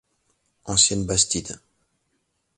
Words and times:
Ancienne 0.65 1.05
Bastide. 1.05 1.61